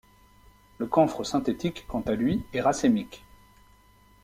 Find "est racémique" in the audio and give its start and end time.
2.53-3.23